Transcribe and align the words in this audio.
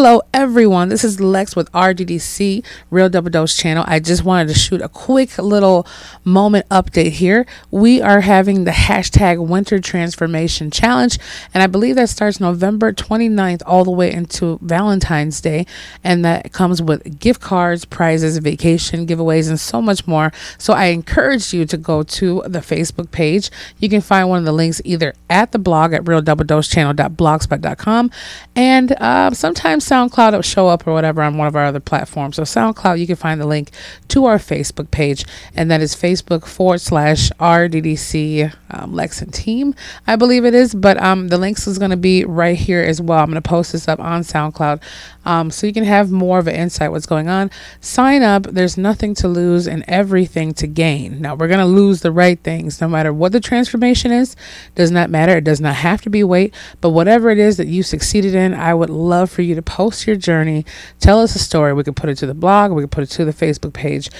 Hello, 0.00 0.22
everyone. 0.40 0.88
This 0.88 1.04
is 1.04 1.20
Lex 1.20 1.54
with 1.54 1.70
RDDC, 1.72 2.64
Real 2.90 3.10
Double 3.10 3.28
Dose 3.28 3.54
channel. 3.54 3.84
I 3.86 4.00
just 4.00 4.24
wanted 4.24 4.48
to 4.48 4.54
shoot 4.54 4.80
a 4.80 4.88
quick 4.88 5.36
little 5.36 5.86
moment 6.24 6.66
update 6.70 7.10
here. 7.10 7.44
We 7.70 8.00
are 8.00 8.22
having 8.22 8.64
the 8.64 8.70
hashtag 8.70 9.46
Winter 9.46 9.80
Transformation 9.80 10.70
Challenge, 10.70 11.18
and 11.52 11.62
I 11.62 11.66
believe 11.66 11.96
that 11.96 12.08
starts 12.08 12.40
November 12.40 12.90
29th 12.90 13.60
all 13.66 13.84
the 13.84 13.90
way 13.90 14.10
into 14.10 14.58
Valentine's 14.62 15.42
Day, 15.42 15.66
and 16.02 16.24
that 16.24 16.52
comes 16.52 16.80
with 16.80 17.18
gift 17.18 17.42
cards, 17.42 17.84
prizes, 17.84 18.38
vacation 18.38 19.06
giveaways, 19.06 19.50
and 19.50 19.60
so 19.60 19.82
much 19.82 20.06
more. 20.06 20.32
So 20.56 20.72
I 20.72 20.86
encourage 20.86 21.52
you 21.52 21.66
to 21.66 21.76
go 21.76 22.02
to 22.02 22.42
the 22.46 22.60
Facebook 22.60 23.10
page. 23.10 23.50
You 23.78 23.90
can 23.90 24.00
find 24.00 24.30
one 24.30 24.38
of 24.38 24.46
the 24.46 24.52
links 24.52 24.80
either 24.86 25.12
at 25.28 25.52
the 25.52 25.58
blog 25.58 25.92
at 25.92 26.04
realdoubledosechannel.blogspot.com 26.04 28.10
and 28.56 28.92
uh, 28.92 29.30
sometimes 29.32 29.60
sometimes 29.60 29.84
SoundCloud 30.30 30.36
will 30.36 30.42
show 30.42 30.68
up 30.68 30.86
or 30.86 30.92
whatever 30.92 31.22
on 31.22 31.36
one 31.36 31.46
of 31.46 31.56
our 31.56 31.66
other 31.66 31.80
platforms. 31.80 32.36
So 32.36 32.42
SoundCloud, 32.42 32.98
you 32.98 33.06
can 33.06 33.16
find 33.16 33.40
the 33.40 33.46
link 33.46 33.70
to 34.08 34.26
our 34.26 34.38
Facebook 34.38 34.90
page, 34.90 35.24
and 35.54 35.70
that 35.70 35.80
is 35.80 35.94
Facebook 35.94 36.46
forward 36.46 36.80
slash 36.80 37.30
RDDC 37.40 38.54
um, 38.70 38.94
Lex 38.94 39.20
and 39.20 39.32
Team, 39.32 39.74
I 40.06 40.16
believe 40.16 40.44
it 40.44 40.54
is. 40.54 40.74
But 40.74 41.02
um, 41.02 41.28
the 41.28 41.38
links 41.38 41.66
is 41.66 41.78
going 41.78 41.90
to 41.90 41.96
be 41.96 42.24
right 42.24 42.56
here 42.56 42.82
as 42.82 43.00
well. 43.00 43.20
I'm 43.20 43.30
going 43.30 43.42
to 43.42 43.48
post 43.48 43.72
this 43.72 43.88
up 43.88 44.00
on 44.00 44.22
SoundCloud 44.22 44.82
um, 45.24 45.50
so 45.50 45.66
you 45.66 45.72
can 45.72 45.84
have 45.84 46.10
more 46.10 46.38
of 46.38 46.46
an 46.46 46.54
insight 46.54 46.90
what's 46.90 47.06
going 47.06 47.28
on. 47.28 47.50
Sign 47.80 48.22
up. 48.22 48.44
There's 48.44 48.78
nothing 48.78 49.14
to 49.16 49.28
lose 49.28 49.66
and 49.66 49.84
everything 49.86 50.54
to 50.54 50.66
gain. 50.66 51.20
Now 51.20 51.34
we're 51.34 51.48
going 51.48 51.60
to 51.60 51.66
lose 51.66 52.00
the 52.00 52.12
right 52.12 52.40
things, 52.40 52.80
no 52.80 52.88
matter 52.88 53.12
what 53.12 53.32
the 53.32 53.40
transformation 53.40 54.12
is. 54.12 54.36
Does 54.74 54.90
not 54.90 55.10
matter. 55.10 55.36
It 55.38 55.44
does 55.44 55.60
not 55.60 55.74
have 55.76 56.02
to 56.02 56.10
be 56.10 56.24
weight, 56.24 56.54
but 56.80 56.90
whatever 56.90 57.30
it 57.30 57.38
is 57.38 57.56
that 57.56 57.66
you 57.66 57.82
succeeded 57.82 58.34
in, 58.34 58.54
I 58.54 58.74
would 58.74 58.90
love 58.90 59.30
for 59.30 59.42
you 59.42 59.54
to 59.54 59.62
post 59.62 60.06
your 60.06 60.16
journey. 60.20 60.64
Tell 61.00 61.20
us 61.20 61.34
a 61.34 61.38
story. 61.38 61.72
We 61.72 61.84
can 61.84 61.94
put 61.94 62.10
it 62.10 62.18
to 62.18 62.26
the 62.26 62.34
blog. 62.34 62.72
We 62.72 62.82
can 62.82 62.88
put 62.88 63.04
it 63.04 63.10
to 63.10 63.24
the 63.24 63.32
Facebook 63.32 63.72
page 63.72 64.10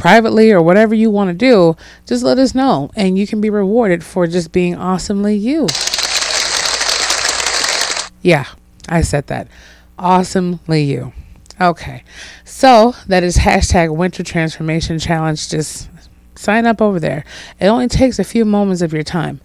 privately 0.00 0.50
or 0.50 0.62
whatever 0.62 0.94
you 0.94 1.10
want 1.10 1.28
to 1.28 1.34
do, 1.34 1.76
just 2.06 2.24
let 2.24 2.38
us 2.38 2.54
know 2.54 2.90
and 2.96 3.18
you 3.18 3.26
can 3.26 3.40
be 3.40 3.50
rewarded 3.50 4.02
for 4.02 4.26
just 4.26 4.50
being 4.50 4.74
awesomely 4.74 5.36
you. 5.36 5.68
Yeah, 8.22 8.46
I 8.88 9.02
said 9.02 9.26
that 9.26 9.46
awesomely 9.98 10.82
you. 10.84 11.12
Okay, 11.60 12.02
so 12.44 12.94
that 13.06 13.22
is 13.22 13.36
hashtag 13.36 13.94
Winter 13.94 14.22
Transformation 14.22 14.98
Challenge. 14.98 15.50
Just 15.50 15.90
sign 16.34 16.64
up 16.66 16.80
over 16.80 16.98
there. 16.98 17.26
It 17.60 17.66
only 17.66 17.86
takes 17.86 18.18
a 18.18 18.24
few 18.24 18.46
moments 18.46 18.80
of 18.80 18.94
your 18.94 19.02
time 19.02 19.42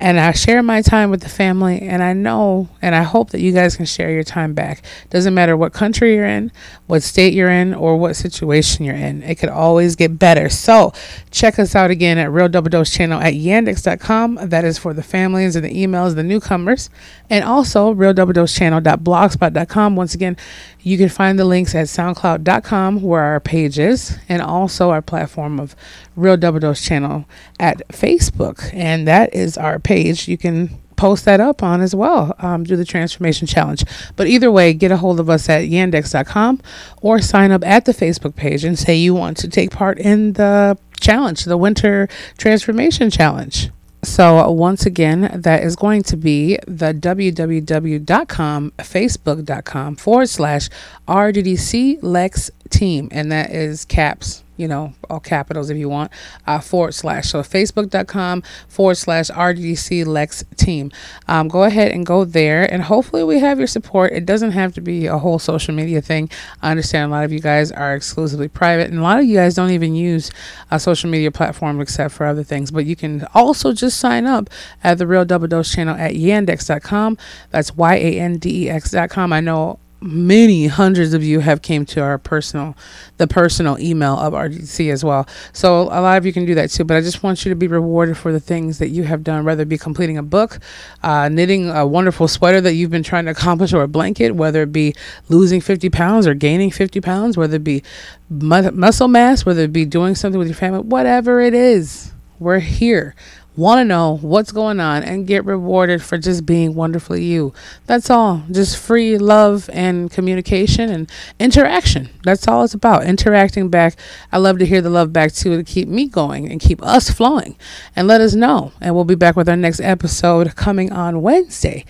and 0.00 0.20
I 0.20 0.32
share 0.32 0.62
my 0.62 0.80
time 0.80 1.10
with 1.10 1.22
the 1.22 1.28
family 1.28 1.80
and 1.82 2.02
I 2.02 2.12
know 2.12 2.68
and 2.80 2.94
I 2.94 3.02
hope 3.02 3.30
that 3.30 3.40
you 3.40 3.52
guys 3.52 3.76
can 3.76 3.86
share 3.86 4.10
your 4.10 4.22
time 4.22 4.54
back. 4.54 4.82
Doesn't 5.10 5.34
matter 5.34 5.56
what 5.56 5.72
country 5.72 6.14
you're 6.14 6.26
in, 6.26 6.52
what 6.86 7.02
state 7.02 7.34
you're 7.34 7.50
in, 7.50 7.74
or 7.74 7.96
what 7.96 8.14
situation 8.14 8.84
you're 8.84 8.94
in. 8.94 9.22
It 9.24 9.36
could 9.36 9.48
always 9.48 9.96
get 9.96 10.18
better. 10.18 10.48
So 10.48 10.92
check 11.32 11.58
us 11.58 11.74
out 11.74 11.90
again 11.90 12.16
at 12.16 12.30
Real 12.30 12.48
Double 12.48 12.70
Dose 12.70 12.90
channel 12.90 13.20
at 13.20 13.34
yandex.com. 13.34 14.38
That 14.42 14.64
is 14.64 14.78
for 14.78 14.94
the 14.94 15.02
families 15.02 15.56
and 15.56 15.64
the 15.64 15.74
emails, 15.74 16.14
the 16.14 16.22
newcomers. 16.22 16.90
And 17.28 17.44
also 17.44 17.90
Real 17.90 18.14
Double 18.14 18.32
Dose 18.32 18.54
channel.blogspot.com. 18.54 19.96
Once 19.96 20.14
again, 20.14 20.36
you 20.80 20.96
can 20.96 21.08
find 21.08 21.38
the 21.38 21.44
links 21.44 21.74
at 21.74 21.86
soundcloud.com 21.86 23.02
where 23.02 23.22
our 23.22 23.40
page 23.40 23.78
is 23.78 24.16
and 24.28 24.40
also 24.40 24.90
our 24.90 25.02
platform 25.02 25.58
of 25.58 25.74
Real 26.16 26.36
Double 26.36 26.60
Dose 26.60 26.82
channel 26.82 27.26
at 27.58 27.86
Facebook. 27.88 28.72
And 28.72 29.06
that 29.06 29.34
is 29.34 29.58
our 29.58 29.78
page. 29.88 30.28
You 30.28 30.36
can 30.36 30.78
post 30.96 31.24
that 31.24 31.40
up 31.40 31.62
on 31.62 31.80
as 31.80 31.94
well. 31.94 32.34
Um, 32.40 32.64
do 32.64 32.76
the 32.76 32.84
transformation 32.84 33.46
challenge. 33.46 33.84
But 34.16 34.26
either 34.26 34.52
way, 34.52 34.74
get 34.74 34.90
a 34.92 34.98
hold 34.98 35.18
of 35.18 35.30
us 35.30 35.48
at 35.48 35.62
yandex.com 35.62 36.60
or 37.00 37.22
sign 37.22 37.52
up 37.52 37.64
at 37.64 37.86
the 37.86 37.92
Facebook 37.92 38.36
page 38.36 38.64
and 38.64 38.78
say 38.78 38.94
you 38.94 39.14
want 39.14 39.38
to 39.38 39.48
take 39.48 39.70
part 39.70 39.98
in 39.98 40.34
the 40.34 40.76
challenge, 41.00 41.44
the 41.44 41.56
winter 41.56 42.06
transformation 42.36 43.10
challenge. 43.10 43.70
So, 44.04 44.48
once 44.50 44.86
again, 44.86 45.40
that 45.42 45.64
is 45.64 45.74
going 45.74 46.04
to 46.04 46.16
be 46.16 46.58
the 46.68 46.92
www.com, 46.94 48.72
facebook.com 48.78 49.96
forward 49.96 50.28
slash 50.28 50.68
RDDC 51.08 51.98
Lex 52.02 52.50
team. 52.70 53.08
And 53.10 53.32
that 53.32 53.50
is 53.50 53.84
caps 53.84 54.44
you 54.58 54.68
know, 54.68 54.92
all 55.08 55.20
capitals 55.20 55.70
if 55.70 55.78
you 55.78 55.88
want, 55.88 56.12
uh, 56.46 56.60
forward 56.60 56.92
slash. 56.92 57.30
So 57.30 57.40
facebook.com 57.40 58.42
forward 58.68 58.96
slash 58.96 59.28
RDC 59.30 60.04
Lex 60.04 60.44
team. 60.56 60.90
Um, 61.28 61.48
go 61.48 61.62
ahead 61.62 61.92
and 61.92 62.04
go 62.04 62.24
there, 62.24 62.70
and 62.70 62.82
hopefully 62.82 63.24
we 63.24 63.38
have 63.38 63.58
your 63.58 63.66
support. 63.66 64.12
It 64.12 64.26
doesn't 64.26 64.50
have 64.50 64.74
to 64.74 64.80
be 64.80 65.06
a 65.06 65.16
whole 65.16 65.38
social 65.38 65.74
media 65.74 66.02
thing. 66.02 66.28
I 66.60 66.72
understand 66.72 67.10
a 67.10 67.14
lot 67.14 67.24
of 67.24 67.32
you 67.32 67.40
guys 67.40 67.72
are 67.72 67.94
exclusively 67.94 68.48
private, 68.48 68.90
and 68.90 68.98
a 68.98 69.02
lot 69.02 69.20
of 69.20 69.24
you 69.24 69.36
guys 69.36 69.54
don't 69.54 69.70
even 69.70 69.94
use 69.94 70.30
a 70.70 70.78
social 70.78 71.08
media 71.08 71.30
platform 71.30 71.80
except 71.80 72.12
for 72.12 72.26
other 72.26 72.44
things. 72.44 72.70
But 72.70 72.84
you 72.84 72.96
can 72.96 73.26
also 73.34 73.72
just 73.72 73.98
sign 73.98 74.26
up 74.26 74.50
at 74.82 74.98
the 74.98 75.06
Real 75.06 75.24
Double 75.24 75.46
Dose 75.46 75.72
channel 75.72 75.96
at 75.96 76.12
yandex.com. 76.12 77.16
That's 77.50 77.74
Y 77.76 77.94
A 77.94 78.20
N 78.20 78.38
D 78.38 78.64
E 78.64 78.70
X.com. 78.70 79.32
I 79.32 79.40
know 79.40 79.78
many 80.00 80.68
hundreds 80.68 81.12
of 81.12 81.24
you 81.24 81.40
have 81.40 81.60
came 81.60 81.84
to 81.84 82.00
our 82.00 82.18
personal 82.18 82.76
the 83.16 83.26
personal 83.26 83.78
email 83.80 84.16
of 84.16 84.32
RDC 84.32 84.92
as 84.92 85.04
well. 85.04 85.26
So 85.52 85.82
a 85.82 86.00
lot 86.00 86.18
of 86.18 86.24
you 86.24 86.32
can 86.32 86.44
do 86.44 86.54
that 86.54 86.70
too, 86.70 86.84
but 86.84 86.96
I 86.96 87.00
just 87.00 87.22
want 87.22 87.44
you 87.44 87.48
to 87.50 87.56
be 87.56 87.66
rewarded 87.66 88.16
for 88.16 88.32
the 88.32 88.40
things 88.40 88.78
that 88.78 88.90
you 88.90 89.02
have 89.04 89.24
done, 89.24 89.44
whether 89.44 89.62
it 89.62 89.68
be 89.68 89.78
completing 89.78 90.16
a 90.16 90.22
book, 90.22 90.60
uh, 91.02 91.28
knitting 91.28 91.68
a 91.68 91.86
wonderful 91.86 92.28
sweater 92.28 92.60
that 92.60 92.74
you've 92.74 92.90
been 92.90 93.02
trying 93.02 93.24
to 93.24 93.32
accomplish 93.32 93.72
or 93.72 93.82
a 93.82 93.88
blanket, 93.88 94.32
whether 94.32 94.62
it 94.62 94.72
be 94.72 94.94
losing 95.28 95.60
50 95.60 95.90
pounds 95.90 96.26
or 96.26 96.34
gaining 96.34 96.70
50 96.70 97.00
pounds, 97.00 97.36
whether 97.36 97.56
it 97.56 97.64
be 97.64 97.82
mu- 98.30 98.70
muscle 98.70 99.08
mass, 99.08 99.44
whether 99.44 99.62
it 99.62 99.72
be 99.72 99.84
doing 99.84 100.14
something 100.14 100.38
with 100.38 100.48
your 100.48 100.56
family, 100.56 100.80
whatever 100.80 101.40
it 101.40 101.54
is, 101.54 102.12
we're 102.38 102.60
here 102.60 103.16
want 103.58 103.80
to 103.80 103.84
know 103.84 104.18
what's 104.22 104.52
going 104.52 104.78
on 104.80 105.02
and 105.02 105.26
get 105.26 105.44
rewarded 105.44 106.02
for 106.02 106.16
just 106.16 106.46
being 106.46 106.74
wonderfully 106.74 107.24
you. 107.24 107.52
That's 107.86 108.08
all. 108.08 108.44
Just 108.50 108.78
free 108.78 109.18
love 109.18 109.68
and 109.72 110.10
communication 110.10 110.88
and 110.90 111.10
interaction. 111.38 112.08
That's 112.22 112.46
all 112.46 112.64
it's 112.64 112.72
about. 112.72 113.04
Interacting 113.04 113.68
back. 113.68 113.96
I 114.32 114.38
love 114.38 114.58
to 114.60 114.66
hear 114.66 114.80
the 114.80 114.90
love 114.90 115.12
back 115.12 115.32
too 115.32 115.56
to 115.56 115.64
keep 115.64 115.88
me 115.88 116.06
going 116.06 116.50
and 116.50 116.60
keep 116.60 116.82
us 116.82 117.10
flowing 117.10 117.56
and 117.96 118.06
let 118.06 118.20
us 118.20 118.34
know. 118.34 118.72
And 118.80 118.94
we'll 118.94 119.04
be 119.04 119.14
back 119.14 119.36
with 119.36 119.48
our 119.48 119.56
next 119.56 119.80
episode 119.80 120.54
coming 120.54 120.92
on 120.92 121.20
Wednesday. 121.20 121.84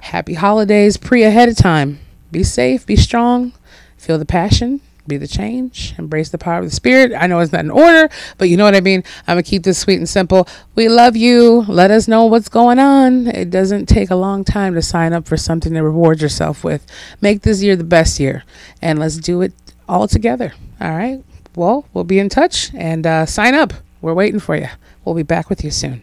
Happy 0.00 0.34
holidays 0.34 0.96
pre 0.96 1.22
ahead 1.22 1.48
of 1.48 1.56
time. 1.56 2.00
Be 2.32 2.42
safe, 2.42 2.84
be 2.84 2.96
strong, 2.96 3.52
feel 3.96 4.18
the 4.18 4.26
passion 4.26 4.80
be 5.06 5.16
the 5.16 5.26
change, 5.26 5.94
embrace 5.98 6.30
the 6.30 6.38
power 6.38 6.58
of 6.58 6.64
the 6.64 6.70
spirit. 6.70 7.12
I 7.16 7.26
know 7.26 7.40
it's 7.40 7.52
not 7.52 7.64
in 7.64 7.70
order, 7.70 8.08
but 8.38 8.48
you 8.48 8.56
know 8.56 8.64
what 8.64 8.74
I 8.74 8.80
mean. 8.80 9.02
I'm 9.26 9.34
gonna 9.34 9.42
keep 9.42 9.64
this 9.64 9.78
sweet 9.78 9.96
and 9.96 10.08
simple. 10.08 10.46
We 10.74 10.88
love 10.88 11.16
you. 11.16 11.64
Let 11.68 11.90
us 11.90 12.06
know 12.06 12.26
what's 12.26 12.48
going 12.48 12.78
on. 12.78 13.26
It 13.26 13.50
doesn't 13.50 13.86
take 13.86 14.10
a 14.10 14.16
long 14.16 14.44
time 14.44 14.74
to 14.74 14.82
sign 14.82 15.12
up 15.12 15.26
for 15.26 15.36
something 15.36 15.72
to 15.74 15.82
reward 15.82 16.20
yourself 16.20 16.62
with. 16.62 16.86
Make 17.20 17.42
this 17.42 17.62
year 17.62 17.76
the 17.76 17.84
best 17.84 18.20
year, 18.20 18.44
and 18.80 18.98
let's 18.98 19.16
do 19.16 19.42
it 19.42 19.52
all 19.88 20.06
together. 20.06 20.52
All 20.80 20.90
right. 20.90 21.22
Well, 21.54 21.86
we'll 21.92 22.04
be 22.04 22.18
in 22.18 22.28
touch 22.28 22.70
and 22.74 23.06
uh, 23.06 23.26
sign 23.26 23.54
up. 23.54 23.72
We're 24.00 24.14
waiting 24.14 24.40
for 24.40 24.56
you. 24.56 24.68
We'll 25.04 25.14
be 25.14 25.22
back 25.22 25.50
with 25.50 25.62
you 25.64 25.70
soon. 25.70 26.02